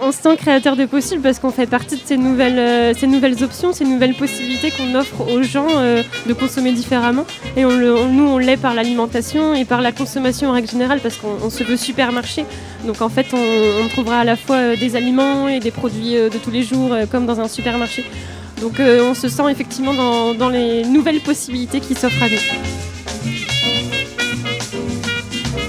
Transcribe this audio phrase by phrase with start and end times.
[0.00, 3.72] on se sent créateur de possibles parce qu'on fait partie de ces nouvelles, euh, options,
[3.72, 7.26] ces nouvelles possibilités qu'on offre aux gens euh, de consommer différemment.
[7.56, 11.50] Et nous, on l'est par l'alimentation et par la consommation en règle générale parce qu'on
[11.50, 12.44] se veut supermarché.
[12.86, 16.38] Donc en fait, on, trouvera à la fois euh, des aliments et des produits de
[16.42, 18.04] tous les jours comme dans un supermarché.
[18.60, 19.94] Donc on se sent effectivement
[20.34, 22.36] dans, les nouvelles possibilités qui s'offrent à nous.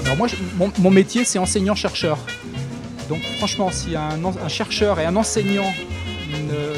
[0.04, 0.28] Alors moi,
[0.78, 2.18] mon métier, c'est enseignant-chercheur.
[3.10, 5.74] Donc franchement, si un, un chercheur et un enseignant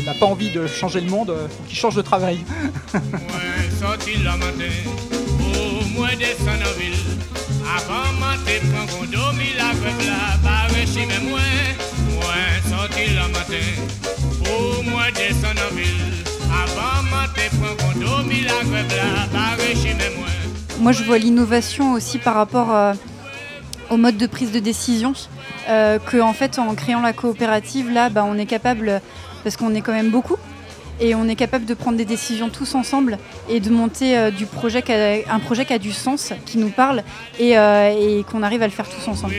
[0.06, 2.38] n'a pas envie de changer le monde, il faut qu'il change de travail.
[20.82, 22.92] Moi, je vois l'innovation aussi par rapport euh,
[23.92, 25.12] au mode de prise de décision.
[25.68, 29.00] Euh, que en fait en créant la coopérative là bah, on est capable
[29.44, 30.36] parce qu'on est quand même beaucoup
[31.00, 34.46] et on est capable de prendre des décisions tous ensemble et de monter euh, du
[34.46, 34.82] projet
[35.30, 37.02] un projet qui a du sens, qui nous parle
[37.38, 39.34] et, euh, et qu'on arrive à le faire tous ensemble.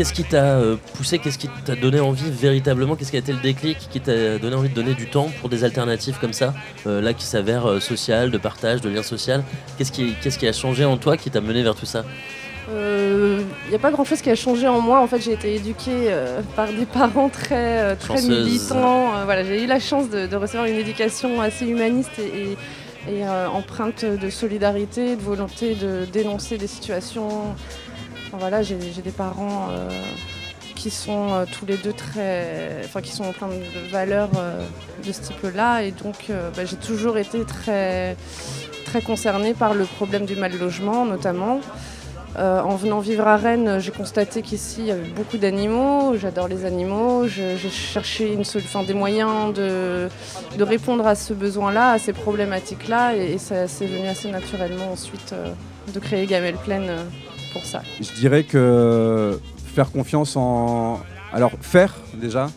[0.00, 3.34] Qu'est-ce qui t'a euh, poussé, qu'est-ce qui t'a donné envie véritablement, qu'est-ce qui a été
[3.34, 6.54] le déclic qui t'a donné envie de donner du temps pour des alternatives comme ça,
[6.86, 9.44] euh, là qui s'avèrent euh, sociales, de partage, de lien social?
[9.76, 12.06] Qu'est-ce qui, qu'est-ce qui a changé en toi qui t'a mené vers tout ça?
[12.70, 15.02] Il n'y a pas grand chose qui a changé en moi.
[15.02, 16.08] En fait, j'ai été éduquée
[16.56, 19.10] par des parents très, très militants.
[19.26, 22.56] voilà, j'ai eu la chance de, recevoir une éducation assez humaniste et,
[23.12, 27.54] et empreinte de solidarité, de volonté de dénoncer des situations
[28.38, 29.88] voilà, j'ai des parents euh,
[30.76, 34.64] qui sont euh, tous les deux très, enfin qui sont plein de valeurs euh,
[35.04, 38.16] de ce type-là, et donc bah, j'ai toujours été très
[38.84, 41.60] très concernée par le problème du mal logement, notamment.
[42.36, 46.16] en venant vivre à Rennes, j'ai constaté qu'ici il y avait beaucoup d'animaux.
[46.16, 47.26] J'adore les animaux.
[47.26, 48.44] J'ai cherché une
[48.86, 50.08] des moyens de,
[50.58, 55.34] répondre à ce besoin-là, à ces problématiques-là, et, ça c'est venu assez naturellement ensuite
[55.94, 56.90] de créer Gamelle Pleine
[57.64, 59.38] ça Je dirais que
[59.74, 61.00] faire confiance en.
[61.32, 62.48] Alors, faire déjà,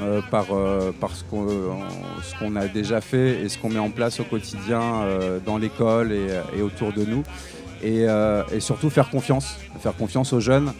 [0.00, 4.24] euh, par, euh, ce qu'on a déjà fait et ce qu'on met en place au
[4.24, 7.22] quotidien euh, dans l'école et, autour de nous.
[7.82, 8.06] Et,
[8.60, 10.72] surtout faire confiance, faire confiance aux jeunes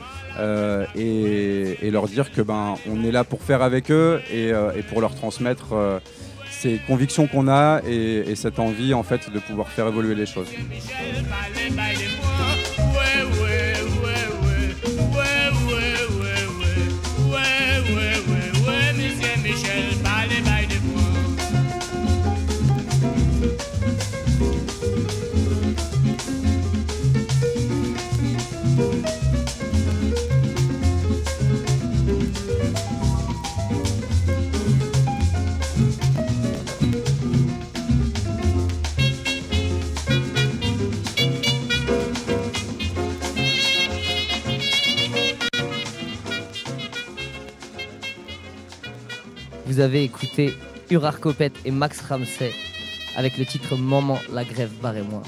[0.96, 4.52] et, leur dire que ben on est là pour faire avec eux et,
[4.88, 5.74] pour leur transmettre
[6.50, 10.48] ces convictions qu'on a et, cette envie en fait de pouvoir faire évoluer les choses.
[49.82, 50.54] Avez écouté
[50.90, 52.52] Urar Copet et Max Ramsey
[53.16, 55.22] avec le titre Maman, la grève, barrez-moi.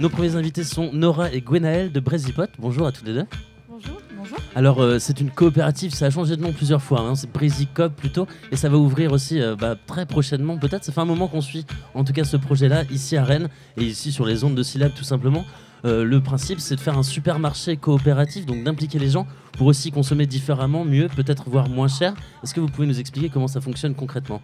[0.00, 2.46] Nos premiers invités sont Nora et Gwenaël de Brésipot.
[2.58, 3.26] Bonjour à tous les deux.
[3.68, 4.00] Bonjour.
[4.16, 4.38] Bonjour.
[4.54, 7.00] Alors, euh, c'est une coopérative, ça a changé de nom plusieurs fois.
[7.00, 7.14] Hein.
[7.14, 10.58] C'est Brésicop plutôt, et ça va ouvrir aussi euh, bah, très prochainement.
[10.58, 13.48] Peut-être, ça fait un moment qu'on suit en tout cas ce projet-là ici à Rennes
[13.76, 15.44] et ici sur les ondes de Syllab tout simplement.
[15.84, 19.26] Euh, le principe, c'est de faire un supermarché coopératif, donc d'impliquer les gens
[19.58, 22.14] pour aussi consommer différemment, mieux, peut-être voire moins cher.
[22.42, 24.40] Est-ce que vous pouvez nous expliquer comment ça fonctionne concrètement?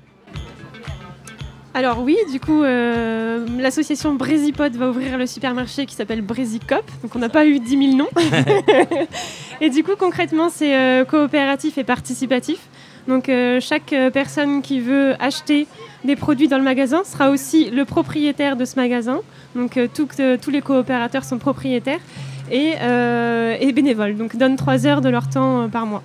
[1.74, 6.84] Alors oui, du coup, euh, l'association Brésipod va ouvrir le supermarché qui s'appelle Brésicop.
[7.02, 8.08] Donc on n'a pas eu 10 000 noms.
[9.60, 12.58] et du coup, concrètement, c'est euh, coopératif et participatif.
[13.08, 15.66] Donc chaque personne qui veut acheter
[16.04, 19.20] des produits dans le magasin sera aussi le propriétaire de ce magasin.
[19.54, 19.88] Donc euh,
[20.20, 22.00] euh, tous les coopérateurs sont propriétaires
[22.50, 24.16] et, euh, bénévoles.
[24.16, 26.02] Donc donnent trois heures de leur temps par mois.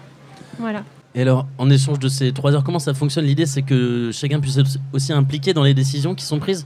[0.59, 0.83] Voilà.
[1.15, 3.25] Et alors, en échange de ces trois heures, comment ça fonctionne?
[3.25, 6.65] L'idée, c'est que chacun puisse être aussi impliqué dans les décisions qui sont prises?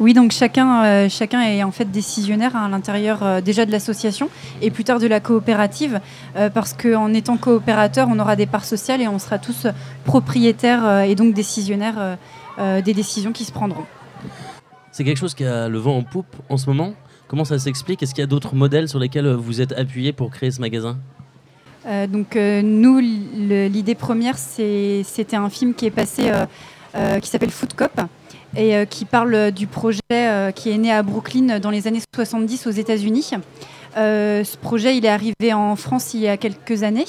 [0.00, 4.30] Oui, donc chacun, euh, chacun est en fait décisionnaire à l'intérieur euh, déjà de l'association
[4.62, 6.00] et plus tard de la coopérative,
[6.36, 9.66] euh, parce qu'en étant coopérateur, on aura des parts sociales et on sera tous
[10.04, 12.16] propriétaires et donc décisionnaires
[12.58, 13.84] des décisions qui se prendront.
[14.92, 16.94] C'est quelque chose qui a le vent en poupe en ce moment.
[17.26, 18.02] Comment ça s'explique?
[18.02, 20.98] Est-ce qu'il y a d'autres modèles sur lesquels vous êtes appuyé pour créer ce magasin?
[22.08, 26.32] Donc nous, l'idée première, c'était un film qui est passé,
[27.20, 28.00] qui s'appelle Food Cop,
[28.56, 32.00] et euh, qui parle du projet euh, qui est né à Brooklyn dans les années
[32.14, 33.30] 70 aux États-Unis.
[33.96, 37.06] Euh, ce projet, il est arrivé en France il y a quelques années.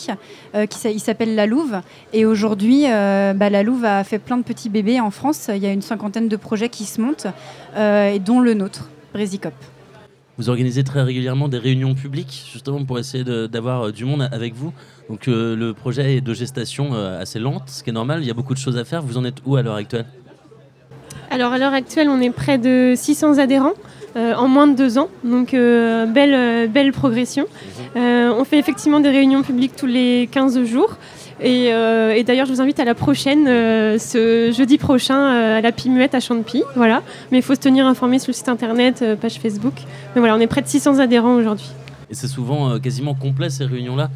[0.55, 1.81] il s'appelle La Louve.
[2.13, 5.49] Et aujourd'hui, bah, La Louve a fait plein de petits bébés en France.
[5.53, 7.27] Il y a une cinquantaine de projets qui se montent,
[7.77, 9.53] et dont le nôtre, Brésicop.
[10.37, 14.73] Vous organisez très régulièrement des réunions publiques, justement pour essayer d'avoir du monde avec vous.
[15.09, 18.21] Donc le projet est de gestation assez lente, ce qui est normal.
[18.21, 19.03] Il y a beaucoup de choses à faire.
[19.03, 20.05] Vous en êtes où à l'heure actuelle?
[21.29, 23.73] Alors à l'heure actuelle, on est près de 600 adhérents.
[24.15, 27.45] Euh, en moins de deux ans, donc euh, belle, euh, belle progression.
[27.95, 30.97] on fait effectivement des réunions publiques tous les 15 jours.
[31.41, 31.71] Et,
[32.25, 36.63] d'ailleurs, je vous invite à la prochaine, ce jeudi prochain, à la Pimuette à Champy.
[36.75, 37.01] Voilà.
[37.31, 39.75] Mais il faut se tenir informé sur le site internet, page Facebook.
[40.15, 41.69] Mais voilà, on est près de 600 adhérents aujourd'hui.
[42.09, 44.09] Et c'est souvent quasiment complet ces réunions-là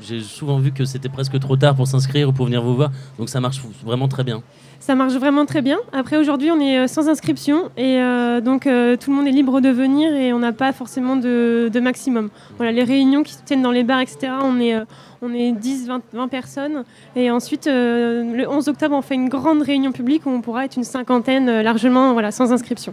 [0.00, 2.90] j'ai souvent vu que c'était presque trop tard pour s'inscrire ou pour venir vous voir,
[3.18, 4.42] donc ça marche vraiment très bien.
[4.80, 5.78] Ça marche vraiment très bien.
[5.94, 9.30] Après, aujourd'hui, on est euh, sans inscription et euh, donc euh, tout le monde est
[9.30, 12.28] libre de venir et on n'a pas forcément de, maximum.
[12.58, 14.76] Voilà, les réunions qui se tiennent dans les bars, etc., on est,
[15.22, 16.84] on est 10, 20, 20 personnes.
[17.16, 20.76] Et ensuite, le 11 octobre, on fait une grande réunion publique où on pourra être
[20.76, 22.92] une cinquantaine largement voilà, sans inscription.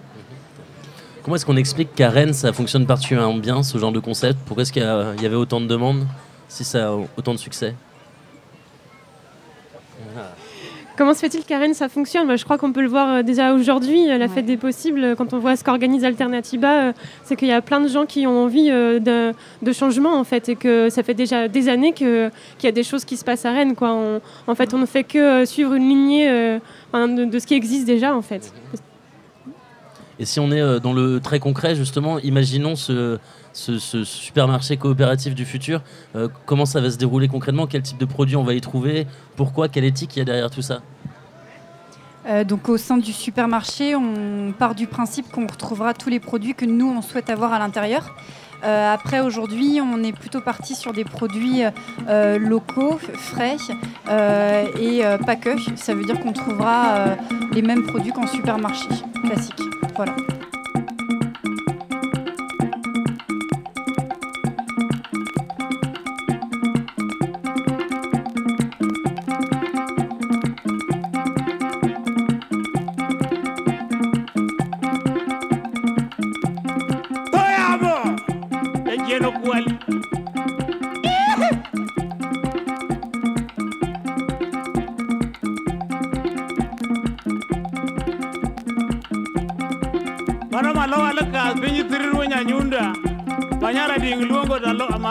[1.24, 4.40] Comment est-ce qu'on explique qu'à Rennes, ça fonctionne particulièrement bien, ce genre de concept?
[4.46, 6.06] Pourquoi est-ce qu'il y, avait autant de demandes,
[6.51, 7.74] si ça a autant de succès
[10.98, 12.38] Comment se fait-il qu'à Rennes ça fonctionne?
[12.38, 15.33] Je crois qu'on peut le voir euh, déjà aujourd'hui, euh, la fête des possibles, quand
[15.33, 16.94] on voit ce qu'organise Alternativa, euh,
[17.24, 19.33] c'est qu'il y a plein de gens qui ont envie de,
[19.71, 22.30] changement en fait, et que ça fait déjà des années qu'il
[22.63, 23.74] y a des choses qui se passent à Rennes.
[23.74, 24.19] Quoi.
[24.45, 26.27] en fait, on ne fait que suivre une lignée
[26.94, 28.51] de, de, ce qui existe déjà en fait.
[30.21, 33.18] Et si on est euh, dans le très concret, justement, imaginons ce,
[33.53, 35.81] supermarché coopératif du futur.
[36.15, 37.68] Euh, comment ça va se dérouler concrètement?
[37.68, 39.07] Quel type de produits on va y trouver?
[39.36, 39.68] Pourquoi?
[39.68, 40.81] Quelle éthique il y a derrière tout ça?
[42.27, 46.53] Euh, donc au sein du supermarché, on part du principe qu'on retrouvera tous les produits
[46.53, 48.15] que nous on souhaite avoir à l'intérieur.
[48.63, 51.63] après, aujourd'hui, on est plutôt parti sur des produits
[52.07, 53.57] locaux, frais
[54.80, 55.50] et pas que.
[55.75, 57.18] Ça veut dire qu'on trouvera
[57.53, 58.88] les mêmes produits qu'en supermarché
[59.24, 59.62] classique.
[59.95, 60.15] Voilà.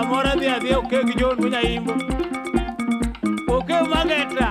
[0.01, 1.93] Amora dhi adhi okeo gi John Munyaimbo.
[3.55, 4.49] Okeo mageta.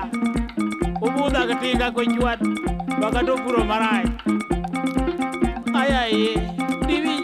[1.02, 2.40] Obudha katika kwa chwat.
[3.02, 4.10] Bakato puro marach.
[5.80, 6.30] Ayaye.
[6.88, 7.16] Divi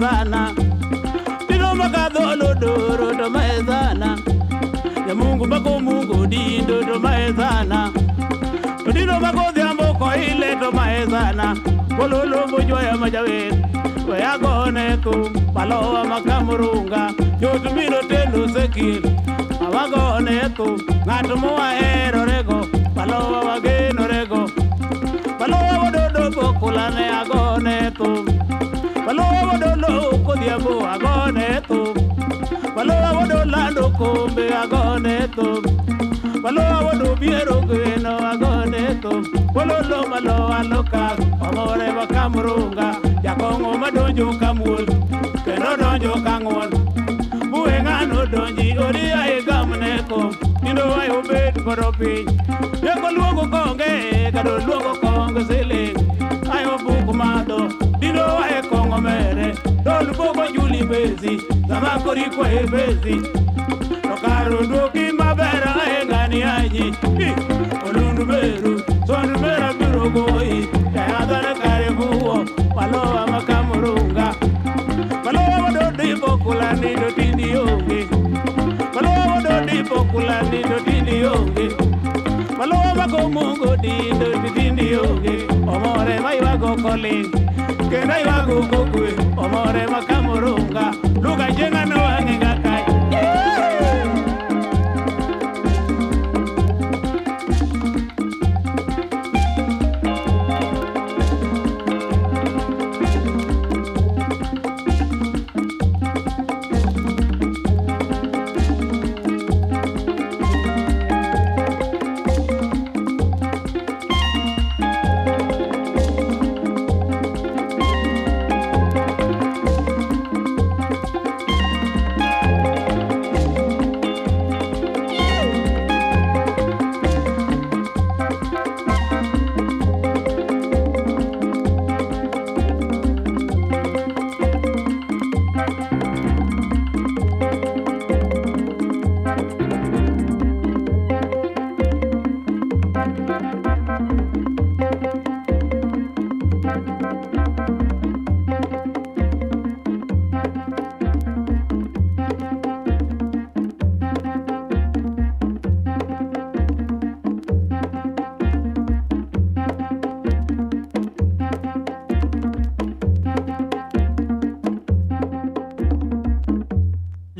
[0.00, 0.52] sana
[1.48, 4.08] dilomba kadholo doro to mae sana
[5.08, 7.90] ya mungu bako mungu dindo to mae sana
[8.88, 11.56] odino bako dhiambo koile to mae sana
[11.96, 13.52] kololombo jwaya majawer
[14.08, 15.14] weyagoneko
[15.54, 17.02] palowa makamrunga
[17.40, 19.02] jotubiro tendo sekir
[19.66, 20.66] awagoneko
[21.06, 22.58] ng'at mowaherorego
[22.96, 24.40] palowa wagenorego.
[25.38, 28.08] Palowa wadodo pokulane agoneko
[29.08, 31.94] walowa wadolo kodhiambo agone thum
[32.76, 35.62] walowa wadolando kombe agone thum
[36.44, 39.24] walowa wadobiero gweno agone thum
[39.54, 42.88] wololo malowa loka omore ma kamrunga
[43.24, 44.84] jakong'o madonjo ka muol
[45.44, 46.70] kendo donjo ka ng'uon
[47.50, 52.28] buwe ng'ano donji odia igamne kom tindo wayo bed godo piny
[52.82, 53.92] jekoluongo konge.
[54.34, 55.07] kadoluongo
[61.28, 63.16] ebezi kama koriko ebezi
[64.08, 66.94] nokarunduki maber ahinga ni anyi
[67.88, 68.72] olundu meru
[69.06, 72.44] sondu mera biro goyi tayadhana kare buwo
[72.76, 74.34] walowa makamurunga
[75.24, 78.00] walowa wadodi bokulani dotindi onge
[78.96, 81.66] walowa wadodi bokulani dotindi onge
[82.58, 85.34] walowa makomungo dindo dotindi onge
[85.72, 87.28] omore maywago koling
[87.90, 90.84] kena ibagugu kwe omore makamurunga
[91.22, 92.47] luga jenga no wangenga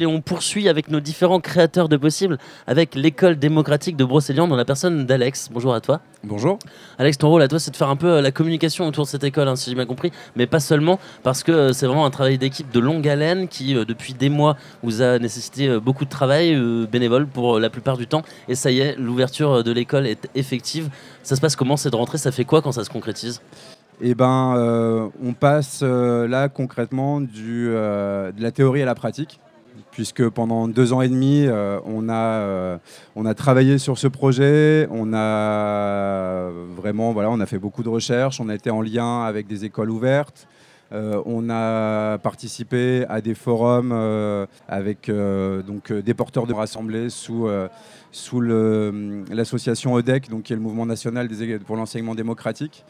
[0.08, 4.64] on poursuit avec nos différents créateurs de possibles, avec l'école démocratique de Brocéliande dans la
[4.64, 5.50] personne d'Alex.
[5.52, 6.00] Bonjour à toi.
[6.24, 6.58] Bonjour.
[6.98, 9.08] Alex, ton rôle à toi, c'est de faire un peu euh, la communication autour de
[9.08, 12.06] cette école, hein, si j'ai bien compris, mais pas seulement, parce que euh, c'est vraiment
[12.06, 16.04] un travail d'équipe de longue haleine qui, euh, depuis des mois, vous a nécessité beaucoup
[16.04, 18.22] de travail euh, bénévole pour la plupart du temps.
[18.48, 20.90] Et ça y est, l'ouverture de l'école est effective.
[21.22, 22.18] Ça se passe comment cette rentrée?
[22.18, 23.40] Ça fait quoi quand ça se concrétise?
[24.00, 28.94] Eh ben, euh, on passe euh, là concrètement du, euh, de la théorie à la
[28.94, 29.40] pratique,
[29.98, 32.78] puisque pendant deux ans et demi, euh, on, a, euh,
[33.16, 37.88] on a travaillé sur ce projet, on a vraiment, voilà, on a fait beaucoup de
[37.88, 40.46] recherches, on a été en lien avec des écoles ouvertes.
[40.92, 43.90] Euh, on a participé à des forums
[44.68, 47.48] avec donc, des porteurs de rassemblés sous,
[48.12, 51.28] sous le- l'association EDEC, donc, qui est le mouvement national
[51.66, 52.84] pour l'enseignement démocratique.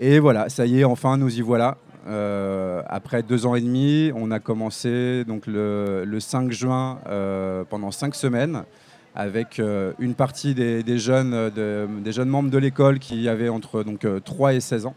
[0.00, 1.76] Et voilà, ça y est, enfin, nous y voilà.
[2.06, 7.64] Euh, après deux ans et demi, on a commencé donc, le, le 5 juin euh,
[7.68, 8.62] pendant cinq semaines
[9.14, 13.82] avec euh, une partie des, jeunes, de- des jeunes membres de l'école qui avaient entre
[13.82, 14.94] donc, euh, 3 et 16 ans.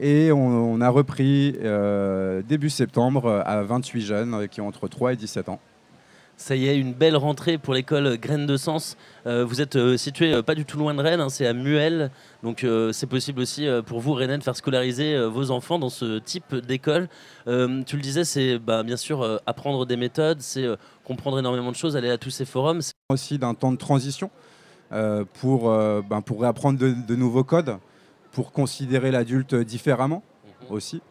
[0.00, 1.56] Et on, on a repris
[2.48, 5.60] début septembre à 28 jeunes qui ont entre 3 et 17 ans.
[6.40, 8.96] Ça y est, une belle rentrée pour l'école Graines de Sens.
[9.26, 11.52] Euh, vous êtes euh, situé euh, pas du tout loin de Rennes, hein, c'est à
[11.52, 12.10] Muel.
[12.42, 16.54] Donc c'est possible aussi pour vous, Rennes, de faire scolariser vos enfants dans ce type
[16.54, 17.10] d'école.
[17.44, 20.66] Tu le disais, c'est bah, bien sûr apprendre des méthodes, c'est
[21.04, 22.80] comprendre énormément de choses, aller à tous ces forums.
[22.80, 24.30] C'est- aussi d'un temps de transition
[25.34, 27.76] pour, ben, pour réapprendre de, de nouveaux codes,
[28.32, 30.22] pour considérer l'adulte différemment
[30.70, 31.02] aussi,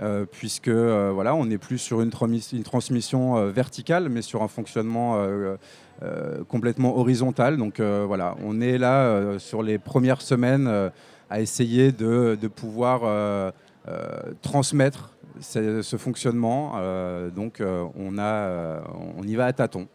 [0.00, 4.22] euh, puisque euh, voilà, on n'est plus sur une, transmis- une transmission euh, verticale, mais
[4.22, 5.18] sur un fonctionnement
[6.48, 7.56] complètement horizontal.
[7.56, 10.90] Donc voilà, on est là sur les premières semaines
[11.28, 13.52] à essayer de, pouvoir
[14.42, 16.74] transmettre ce, fonctionnement.
[17.34, 19.88] Donc on, on y va à tâtons.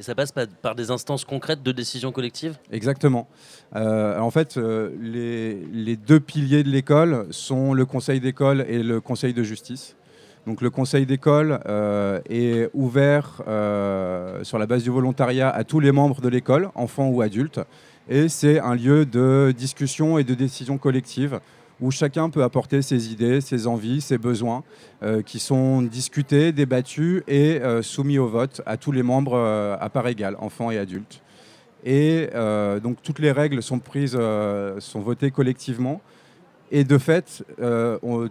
[0.00, 3.28] Et ça passe par, des instances concrètes de décision collective Exactement.
[3.76, 9.02] Euh, en fait, euh, les, deux piliers de l'école sont le conseil d'école et le
[9.02, 9.96] conseil de justice.
[10.46, 13.42] Donc le conseil d'école euh, est ouvert
[14.42, 17.60] sur la base du volontariat à tous les membres de l'école, enfants ou adultes.
[18.08, 21.40] Et c'est un lieu de discussion et de décision collective
[21.80, 24.62] où chacun peut apporter ses idées, ses envies, ses besoins,
[25.02, 29.76] euh, qui sont discutés, débattus et euh, soumis au vote à tous les membres euh,
[29.80, 31.22] à part égale, enfants et adultes.
[31.82, 32.28] Et
[32.82, 34.18] donc toutes les règles sont prises,
[34.80, 36.02] sont votées collectivement.
[36.70, 37.42] Et de fait,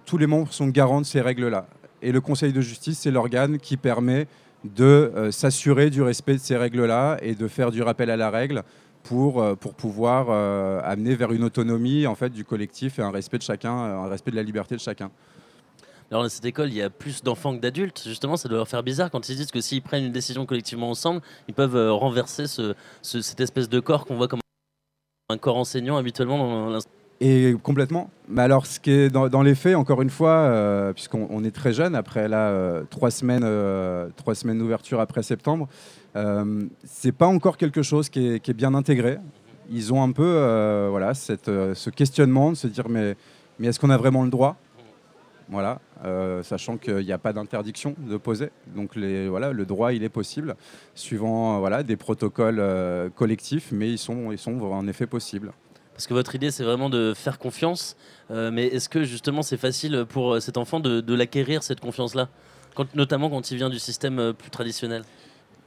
[0.06, 1.66] tous les membres sont garants de ces règles-là.
[2.04, 4.28] Et le Conseil de justice, c'est l'organe qui permet
[4.64, 8.64] de s'assurer du respect de ces règles-là et de faire du rappel à la règle
[9.04, 13.12] pour, euh, pour pouvoir euh, amener vers une autonomie en fait, du collectif et un
[13.12, 15.10] respect de chacun, un respect de la liberté de chacun.
[16.12, 18.02] Alors dans cette école, il y a plus d'enfants que d'adultes.
[18.06, 20.46] Justement, ça doit leur faire bizarre quand ils se disent que s'ils prennent une décision
[20.46, 24.40] collectivement ensemble, ils peuvent euh, renverser ce, ce- cette espèce de corps qu'on voit comme
[25.30, 26.99] un corps enseignant habituellement dans l'institution.
[27.22, 28.10] Et complètement.
[28.30, 31.52] Mais alors, ce qui est dans, les faits, encore une fois, euh, puisqu'on on est
[31.52, 35.68] très jeune, après là, euh, trois semaines, euh, trois semaines d'ouverture après septembre,
[36.84, 39.20] c'est pas encore quelque chose qui est, bien intégré.
[39.70, 43.16] Ils ont un peu, voilà, ce questionnement de se dire, mais,
[43.62, 44.56] est-ce qu'on a vraiment le droit?
[45.50, 45.80] Voilà,
[46.44, 48.50] sachant qu'il n'y a pas d'interdiction de poser.
[48.76, 50.56] Donc, voilà, le droit, il est possible,
[50.96, 52.64] suivant voilà, des protocoles
[53.16, 55.52] collectifs, mais ils sont, ils sont en effet possibles.
[56.00, 57.98] Parce que votre idée, c'est vraiment de faire confiance.
[58.32, 62.30] euh, mais est-ce que justement, c'est facile pour euh, cet enfant de, l'acquérir, cette confiance-là?
[62.96, 65.04] Notamment quand il vient du système euh, plus traditionnel.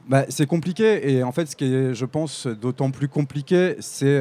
[0.07, 1.07] Bah, c'est compliqué.
[1.07, 4.19] Et en fait ce qui est je pense d'autant plus compliqué c'est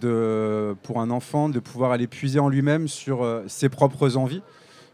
[0.00, 4.40] de pour un enfant de pouvoir aller puiser en lui-même sur ses propres envies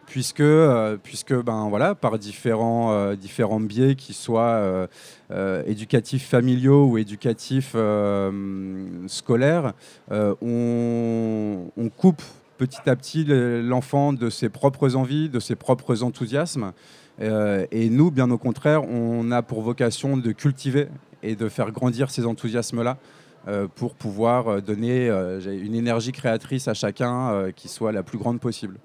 [0.06, 4.86] puisque euh, puisque ben voilà par différents euh, différents biais qui soient
[5.30, 7.74] euh, éducatifs familiaux ou éducatifs
[9.08, 9.72] scolaires
[10.10, 12.22] on, on coupe
[12.58, 16.72] petit à petit le- l'enfant de ses propres envies de ses propres enthousiasmes
[17.18, 20.88] et nous, bien au contraire, on a pour vocation de cultiver
[21.22, 22.98] et de faire grandir ces enthousiasmes-là
[23.74, 28.76] pour pouvoir donner une énergie créatrice à chacun qui soit la plus grande possible.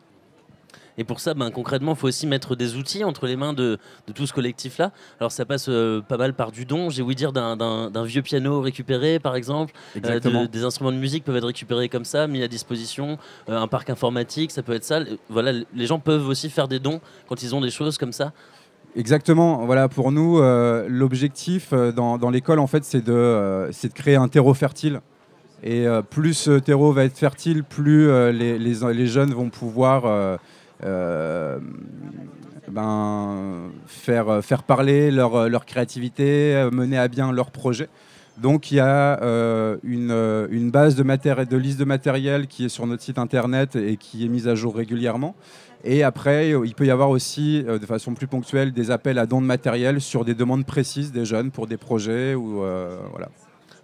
[1.02, 3.80] Et pour ça, ben, concrètement, il faut aussi mettre des outils entre les mains de,
[4.06, 4.92] de tout ce collectif-là.
[5.20, 8.62] Alors ça passe euh, pas mal par du don, j'ai ouï dire d'un- vieux piano
[8.62, 9.74] récupéré, par exemple.
[9.96, 13.18] Euh, de- des instruments de musique peuvent être récupérés comme ça, mis à disposition.
[13.50, 15.00] Euh, un parc informatique, ça peut être ça.
[15.28, 18.32] Voilà, les gens peuvent aussi faire des dons quand ils ont des choses comme ça.
[18.96, 19.66] Exactement.
[19.66, 24.18] Voilà, pour nous, euh, l'objectif euh, dans, dans l'école, en fait, c'est de, euh, créer
[24.18, 25.02] un terreau fertile.
[25.64, 30.06] Et plus ce terreau va être fertile, plus les, les- les jeunes vont pouvoir
[32.72, 37.90] ben, faire, faire parler leur, leur créativité, euh, mener à bien leurs projets.
[38.38, 42.48] Donc il y a euh, une, euh, une base de, matéri- de liste de matériel
[42.48, 45.36] qui est sur notre site internet et qui est mise à jour régulièrement.
[45.84, 49.20] Et après, euh, il peut y avoir aussi, euh, de façon plus ponctuelle, des appels
[49.20, 52.34] à dons de matériel sur des demandes précises des jeunes pour des projets.
[52.34, 53.30] Ou, euh, voilà.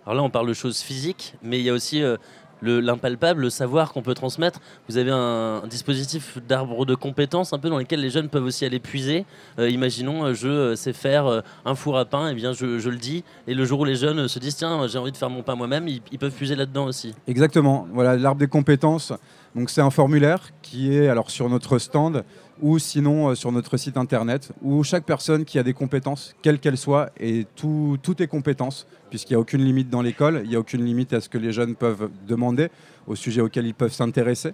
[0.06, 2.16] Alors là, on parle de choses physiques, mais il y a aussi euh,
[2.62, 4.60] l'impalpable, le savoir qu'on peut transmettre.
[4.89, 8.65] Vous avez un, dispositif d'arbre de compétences un peu dans lequel les jeunes peuvent aussi
[8.65, 9.26] aller puiser.
[9.60, 12.98] Euh, imaginons, euh, je euh, sais faire un four à pain, et bien je, le
[12.98, 13.24] dis.
[13.48, 15.56] Et le jour où les jeunes se disent, tiens, j'ai envie de faire mon pain
[15.56, 17.13] moi-même, ils, ils peuvent puiser là-dedans aussi.
[17.28, 17.88] Exactement.
[17.93, 19.13] Voilà, l'arbre des compétences.
[19.56, 22.24] Donc c'est un formulaire qui est alors sur notre stand
[22.62, 26.60] ou sinon euh, sur notre site internet où chaque personne qui a des compétences, quelles
[26.60, 30.50] qu'elles soient, et tout, toutes les compétences, puisqu'il n'y a aucune limite dans l'école, il
[30.50, 32.70] n'y a aucune limite à ce que les jeunes peuvent demander,
[33.08, 34.54] au sujet auquel ils peuvent s'intéresser.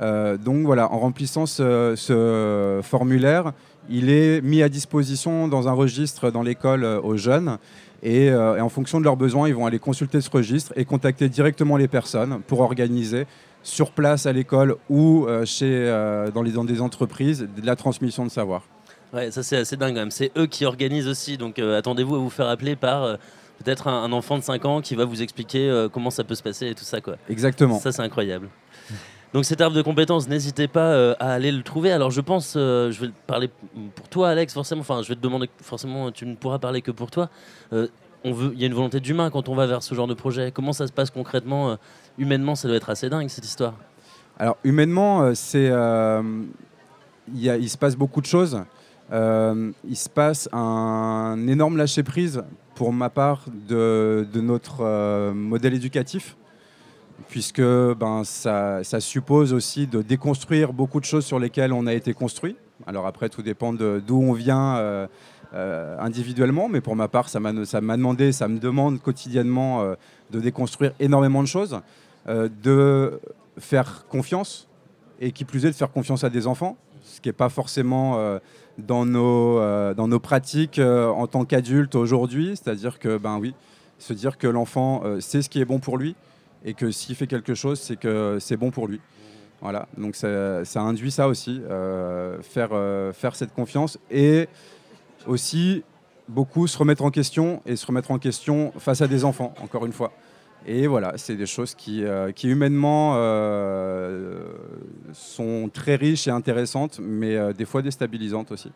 [0.00, 3.52] Euh, donc voilà, en remplissant ce, formulaire,
[3.90, 7.58] il est mis à disposition dans un registre dans l'école euh, aux jeunes.
[8.04, 11.76] Et en fonction de leurs besoins, ils vont aller consulter ce registre et contacter directement
[11.76, 13.26] les personnes pour organiser
[13.62, 17.76] sur place à l'école ou euh, chez, euh, dans, les, dans des entreprises de la
[17.76, 18.62] transmission de savoir.
[19.12, 20.10] Ouais, ça c'est assez dingue quand même.
[20.10, 23.16] C'est eux qui organisent aussi, donc euh, attendez-vous à vous faire appeler par euh,
[23.62, 26.34] peut-être un, un enfant de 5 ans qui va vous expliquer euh, comment ça peut
[26.34, 27.00] se passer et tout ça.
[27.00, 27.16] Quoi.
[27.28, 27.78] Exactement.
[27.78, 28.48] Ça c'est incroyable.
[29.34, 31.90] Donc cet arbre de compétences, n'hésitez pas à aller le trouver.
[31.90, 33.48] Alors je pense, je vais parler
[33.94, 36.90] pour toi Alex forcément, enfin je vais te demander forcément, tu ne pourras parler que
[36.90, 37.30] pour toi.
[38.24, 40.12] On veut, il y a une volonté d'humain quand on va vers ce genre de
[40.12, 40.52] projet.
[40.52, 41.78] Comment ça se passe concrètement
[42.18, 43.74] Humainement, ça doit être assez dingue cette histoire.
[44.38, 46.22] Alors humainement, euh, c'est, euh,
[47.34, 48.62] il se passe beaucoup de choses.
[49.12, 52.42] Euh, il se passe un énorme lâcher prise
[52.74, 56.36] pour ma part de, notre modèle éducatif,
[57.28, 62.14] puisque ben, ça suppose aussi de déconstruire beaucoup de choses sur lesquelles on a été
[62.14, 62.56] construit.
[62.86, 65.06] Alors après, tout dépend d'où on vient euh,
[65.54, 69.94] euh, individuellement, mais pour ma part, ça m'a demandé, ça me demande quotidiennement euh,
[70.30, 71.80] de déconstruire énormément de choses,
[72.26, 73.20] de
[73.58, 74.68] faire confiance,
[75.20, 78.38] et qui plus est de faire confiance à des enfants, ce qui n'est pas forcément
[78.78, 79.58] dans, nos,
[79.94, 83.54] dans nos pratiques en tant qu'adulte aujourd'hui, c'est-à-dire que, ben oui,
[83.98, 86.14] se dire que l'enfant sait ce qui est bon pour lui,
[86.64, 89.00] et que s'il fait quelque chose, c'est que c'est bon pour lui.
[89.62, 94.48] Voilà, donc ça, induit ça aussi, euh, faire, euh, faire cette confiance et
[95.26, 95.84] aussi
[96.28, 99.86] beaucoup se remettre en question et se remettre en question face à des enfants, encore
[99.86, 100.12] une fois.
[100.66, 103.14] Et voilà, c'est des choses qui, euh, qui humainement
[105.12, 108.72] sont très riches et intéressantes, mais euh, des fois déstabilisantes aussi.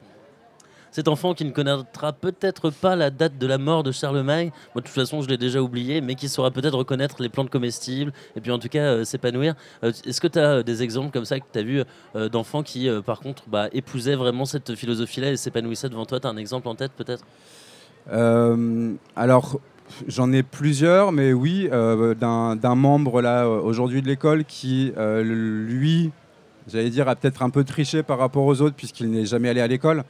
[0.97, 4.81] Cet enfant qui ne connaîtra peut-être pas la date de la mort de Charlemagne, moi
[4.81, 8.15] de toute façon je l'ai déjà oublié, mais qui saura peut-être reconnaître les plantes comestibles
[8.35, 9.57] et puis en tout cas euh, s'épanouir.
[9.85, 11.83] Euh, Est-ce que tu as des exemples comme ça que tu as vu
[12.15, 16.19] euh, d'enfants qui euh, par contre bah, épousaient vraiment cette philosophie-là et s'épanouissaient devant toi?
[16.19, 17.27] Tu as un exemple en tête peut-être?
[18.11, 19.61] Euh, alors,
[20.09, 25.23] J'en ai plusieurs, mais oui, euh, d'un membre là euh, aujourd'hui de l'école qui, euh,
[25.23, 26.11] lui,
[26.67, 29.61] j'allais dire, a peut-être un peu triché par rapport aux autres puisqu'il n'est jamais allé
[29.61, 30.03] à l'école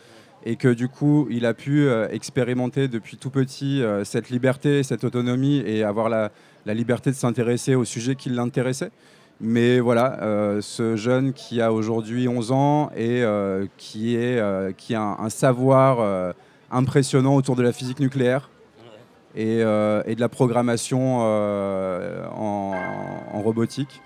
[0.46, 4.82] et que du coup, il a pu euh, expérimenter depuis tout petit euh, cette liberté,
[4.82, 6.30] cette autonomie et avoir la,
[6.64, 8.90] la liberté de s'intéresser au sujet qui l'intéressait.
[9.40, 14.72] Mais voilà, euh, ce jeune qui a aujourd'hui 11 ans et euh, qui, est, euh,
[14.72, 16.34] qui a un, un savoir
[16.70, 18.48] impressionnant autour de la physique nucléaire
[19.34, 22.72] et, et de la programmation en,
[23.32, 24.00] en robotique.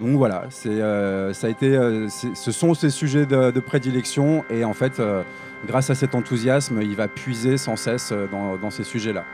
[0.00, 5.00] Donc voilà, ça a été, ce sont ses sujets de, de prédilection et en fait,
[5.66, 9.24] grâce à cet enthousiasme, il va puiser sans cesse euh, dans, dans ces sujets-là.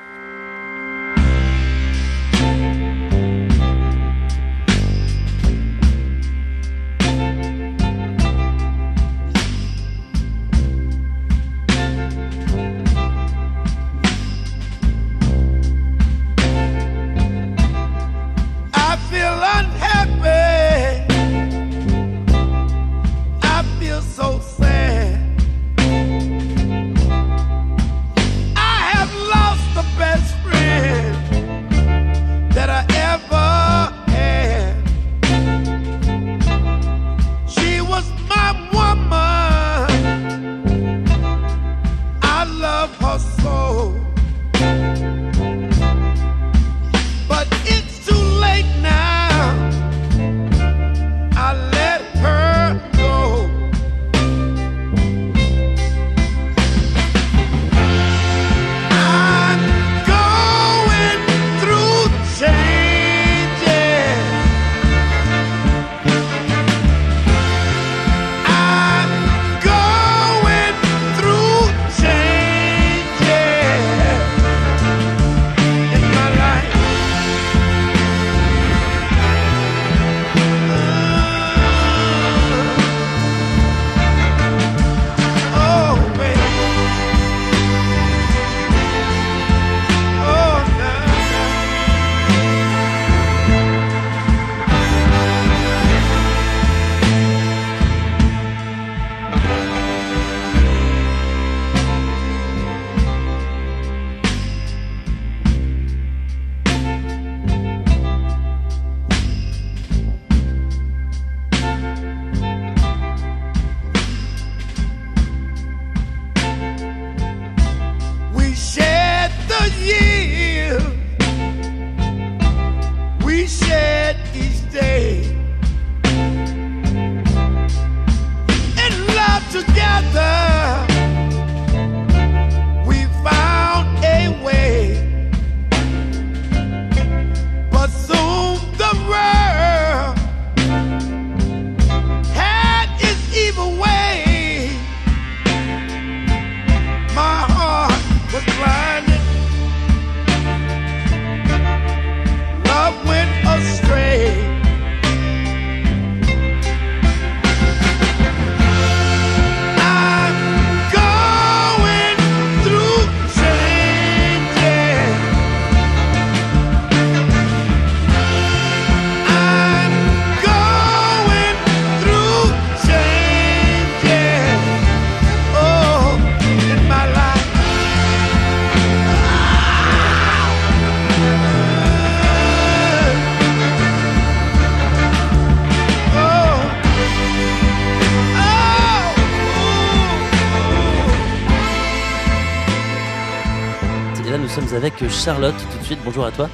[194.42, 195.98] Nous sommes avec Charlotte tout de suite.
[196.04, 196.48] Bonjour à toi.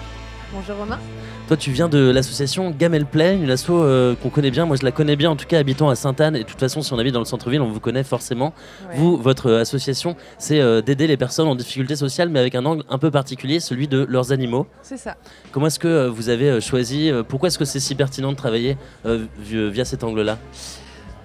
[0.52, 0.98] Bonjour Romain.
[1.46, 4.66] Toi, tu viens de l'association Gamel Play, une asso euh, qu'on connaît bien.
[4.66, 6.36] Moi, je la connais bien, en tout cas, habitant à Sainte-Anne.
[6.36, 8.52] Et de toute façon, si on habite dans le centre-ville, on vous connaît forcément.
[8.88, 8.96] Ouais.
[8.96, 12.66] Vous, votre euh, association, c'est euh, d'aider les personnes en difficulté sociale, mais avec un
[12.66, 14.66] angle un peu particulier, celui de leurs animaux.
[14.82, 15.16] C'est ça.
[15.52, 18.76] Comment est-ce que euh, vous avez choisi Pourquoi est-ce que c'est si pertinent de travailler
[19.06, 20.36] vi- via cet angle-là?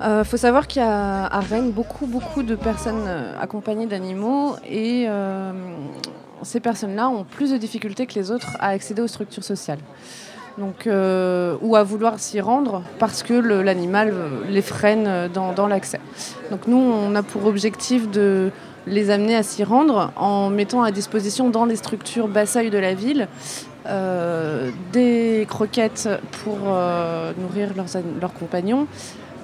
[0.03, 4.55] Euh, faut savoir qu'il y a à Rennes beaucoup, beaucoup de personnes euh, accompagnées d'animaux
[4.69, 5.53] et euh,
[6.41, 9.79] ces personnes-là ont plus de difficultés que les autres à accéder aux structures sociales.
[10.59, 14.13] Donc, ou à vouloir s'y rendre parce que l'animal
[14.47, 15.99] les freine dans, l'accès.
[16.51, 18.51] Donc nous, on a pour objectif de
[18.85, 22.93] les amener à s'y rendre en mettant à disposition dans les structures basseuil de la
[22.93, 23.27] ville
[24.91, 26.07] des croquettes
[26.43, 26.59] pour
[27.39, 28.85] nourrir leurs compagnons,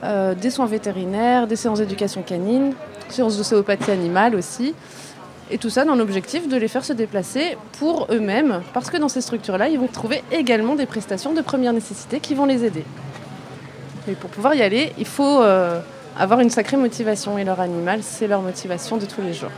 [0.03, 2.73] euh, des soins vétérinaires, des séances d'éducation canine,
[3.09, 4.73] séances d'ostéopathie animale aussi,
[5.51, 9.09] Et tout ça dans l'objectif de les faire se déplacer pour eux-mêmes, parce que dans
[9.09, 12.85] ces structures-là, ils vont trouver également des prestations de première nécessité qui vont les aider.
[14.07, 15.79] Et pour pouvoir y aller, il faut euh,
[16.17, 19.51] avoir une sacrée motivation, et leur animal, c'est leur motivation de tous les jours.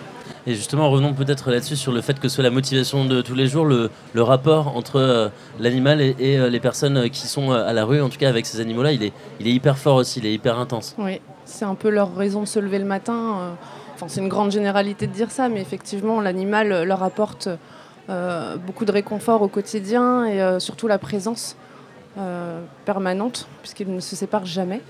[0.47, 3.35] Et justement, revenons peut-être là-dessus sur le fait que ce soit la motivation de tous
[3.35, 7.85] les jours, le, rapport entre euh, l'animal et, euh, les personnes qui sont à la
[7.85, 10.57] rue, en tout cas avec ces animaux-là, il est, hyper fort aussi, il est hyper
[10.57, 10.95] intense.
[10.97, 13.55] Oui, c'est un peu leur raison de se lever le matin.
[13.95, 17.49] Enfin, c'est une grande généralité de dire ça, mais effectivement, l'animal leur apporte
[18.09, 21.55] euh, beaucoup de réconfort au quotidien et euh, surtout la présence
[22.17, 24.81] euh, permanente, puisqu'ils ne se séparent jamais.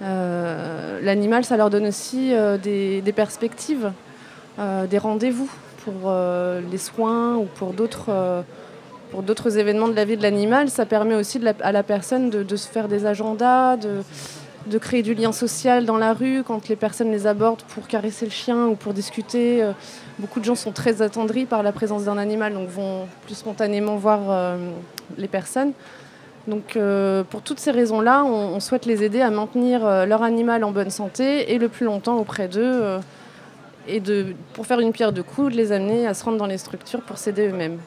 [0.00, 3.92] l'animal, ça leur donne aussi des, perspectives,
[4.58, 5.50] des rendez-vous
[5.84, 6.12] pour
[6.70, 8.44] les soins ou pour d'autres
[9.10, 12.56] pour d'autres événements de la vie de l'animal, ça permet aussi à la personne de,
[12.56, 14.02] se faire des agendas, de,
[14.66, 18.24] de, créer du lien social dans la rue quand les personnes les abordent pour caresser
[18.24, 19.62] le chien ou pour discuter.
[19.62, 19.70] Euh,
[20.18, 23.94] beaucoup de gens sont très attendris par la présence d'un animal, donc vont plus spontanément
[23.96, 24.56] voir euh,
[25.16, 25.74] les personnes.
[26.46, 30.62] Donc euh, pour toutes ces raisons-là, on, souhaite les aider à maintenir euh, leur animal
[30.64, 32.60] en bonne santé et le plus longtemps auprès d'eux.
[32.62, 32.98] Euh,
[33.88, 36.46] et de, pour faire une pierre de coups, de les amener à se rendre dans
[36.46, 37.78] les structures pour s'aider eux-mêmes.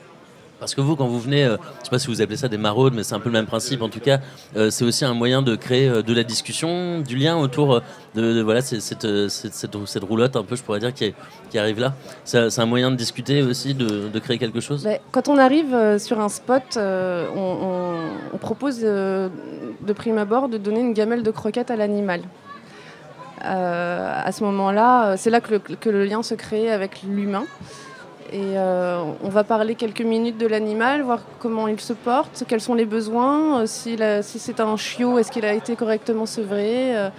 [0.59, 2.47] Parce que vous, quand vous venez, euh, je ne sais pas si vous appelez ça
[2.47, 3.81] des maraudes, mais c'est un peu le même principe.
[3.81, 4.19] En tout cas,
[4.55, 7.81] euh, c'est aussi un moyen de créer euh, de la discussion, du lien autour
[8.15, 11.15] de, de voilà, cette, cette, cette, cette, roulotte, un peu, je pourrais dire, qui, est,
[11.51, 11.93] qui arrive là.
[12.23, 14.83] C'est un moyen de discuter aussi, de, de créer quelque chose?
[14.83, 17.95] Mais quand on arrive sur un spot, on, on,
[18.33, 19.29] on, propose de
[19.95, 22.21] prime abord de donner une gamelle de croquettes à l'animal.
[23.47, 27.45] À ce moment-là, c'est là que le, lien se crée avec l'humain.
[28.31, 32.59] Et euh, on va parler quelques minutes de l'animal, voir comment il se porte, quels
[32.59, 33.97] sont les besoins, euh, si,
[34.39, 37.09] c'est un chiot, est-ce qu'il a été correctement sevré, euh,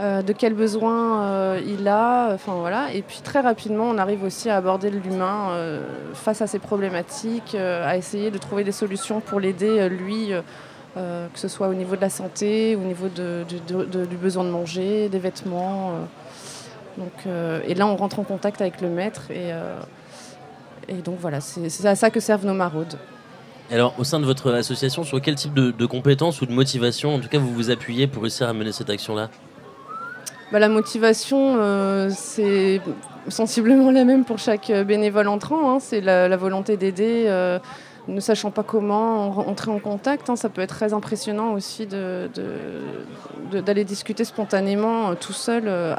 [0.00, 2.92] euh, de quels besoins euh, il a, enfin voilà.
[2.94, 5.82] Et puis très rapidement, on arrive aussi à aborder l'humain euh,
[6.14, 10.32] face à ces problématiques, à essayer de trouver des solutions pour l'aider, lui,
[10.94, 14.44] que ce soit au niveau de la santé, au niveau de, de, de, du besoin
[14.44, 15.92] de manger, des vêtements.
[16.98, 17.26] donc,
[17.66, 19.52] et là, on rentre en contact avec le maître et
[20.90, 22.98] et donc voilà, c'est à ça que servent nos maraudes.
[23.70, 27.14] Alors, au sein de votre association, sur quel type de, de, compétences ou de motivation,
[27.14, 29.30] en tout cas, vous vous appuyez pour réussir à mener cette action-là?
[30.50, 32.80] Bah, La motivation, euh, c'est
[33.28, 35.70] sensiblement la même pour chaque bénévole entrant.
[35.70, 35.78] Hein.
[35.78, 37.60] C'est la, la, volonté d'aider, euh,
[38.08, 40.30] ne sachant pas comment entrer en contact.
[40.30, 40.36] Hein.
[40.36, 45.94] Ça peut être très impressionnant aussi d'aller discuter spontanément euh, tout seul, euh,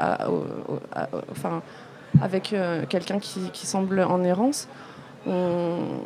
[2.20, 4.68] avec euh, quelqu'un qui, semble en errance.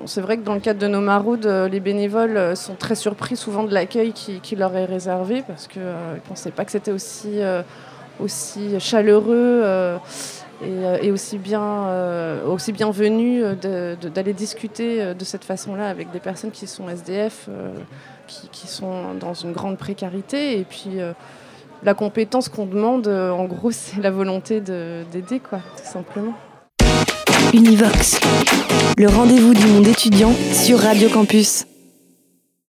[0.05, 3.65] C'est vrai que dans le cadre de nos maraudes, les bénévoles sont très surpris souvent
[3.65, 7.41] de l'accueil qui, leur est réservé parce qu'ils ne pensaient pas que c'était aussi,
[8.21, 9.99] aussi chaleureux
[10.65, 16.51] et, et, aussi, bien, euh, aussi bienvenu d'aller discuter de cette façon-là avec des personnes
[16.51, 17.49] qui sont SDF,
[18.27, 20.59] qui, sont dans une grande précarité.
[20.59, 20.99] Et puis
[21.83, 26.35] la compétence qu'on demande, euh, en gros, c'est la volonté d'aider, quoi, tout simplement.
[27.55, 28.21] Univox,
[28.99, 31.67] le rendez-vous du monde étudiant sur Radio Campus.